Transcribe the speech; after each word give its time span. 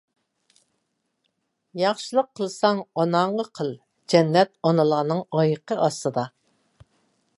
ياخشىلىق 1.81 2.31
قىلساڭ 2.39 2.81
ئاناڭغا 3.03 3.45
قىل، 3.59 3.69
جەننەت 4.15 4.55
ئانىلارنىڭ 4.71 5.23
ئايىغى 5.37 5.79
ئاستىدا! 5.85 6.25